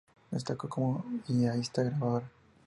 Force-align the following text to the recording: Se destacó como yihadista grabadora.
Se 0.31 0.35
destacó 0.37 0.67
como 0.67 1.05
yihadista 1.27 1.83
grabadora. 1.83 2.25